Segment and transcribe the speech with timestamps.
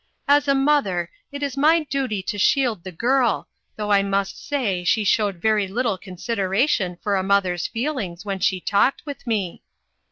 [0.27, 4.83] As a mother, it is my duty to shield the girl, though I must say
[4.83, 9.61] she showed very little consideration for a mother's feel ings when she talked with me."